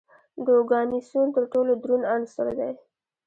د 0.45 0.47
اوګانیسون 0.59 1.27
تر 1.35 1.43
ټولو 1.51 1.71
دروند 1.83 2.05
عنصر 2.13 2.47
دی. 2.59 2.71